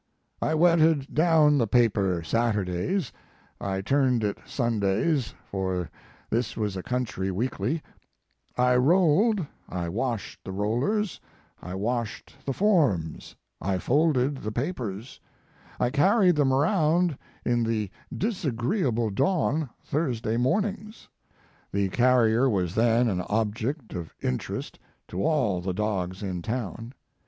I 0.41 0.55
wetted 0.55 1.13
down 1.13 1.59
the 1.59 1.67
paper 1.67 2.23
Saturdays, 2.23 3.11
I 3.59 3.81
turned 3.81 4.23
it 4.23 4.39
Sundays 4.47 5.35
for 5.45 5.91
this 6.27 6.57
was 6.57 6.75
a 6.75 6.81
country 6.81 7.29
weekly; 7.29 7.83
I 8.57 8.77
rolled, 8.77 9.45
I 9.69 9.89
washed 9.89 10.43
the 10.43 10.51
rollers, 10.51 11.21
I 11.61 11.75
washed 11.75 12.35
the 12.47 12.51
forms, 12.51 13.35
I 13.61 13.77
folded 13.77 14.37
the 14.37 14.51
papers, 14.51 15.19
I 15.79 15.91
carried 15.91 16.35
them 16.35 16.51
around 16.51 17.15
in 17.45 17.61
the 17.61 17.91
disagree 18.11 18.83
able 18.83 19.11
dawn 19.11 19.69
Thursday 19.83 20.35
mornings. 20.35 21.09
The 21.71 21.89
carrier 21.89 22.49
was 22.49 22.73
then 22.73 23.07
an 23.07 23.21
object 23.29 23.93
of 23.93 24.15
interest 24.19 24.79
to 25.09 25.23
all 25.23 25.61
the 25.61 25.75
dogs 25.75 26.23
in 26.23 26.41
town. 26.41 26.93